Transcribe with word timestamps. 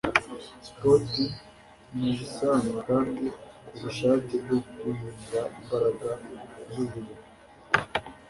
Sport 0.67 1.11
nubusanzwe 1.95 2.77
kandi 2.87 3.23
kubushake 3.65 4.33
bwo 4.43 4.57
guhinga 4.65 5.41
imbaraga 5.57 6.07
zumubiri 6.71 7.13